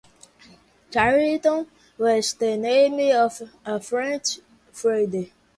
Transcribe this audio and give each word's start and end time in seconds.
Chariton 0.89 1.67
was 1.99 2.33
the 2.33 2.57
name 2.57 3.15
of 3.15 3.39
a 3.63 3.79
French 3.79 4.39
trader. 4.73 5.27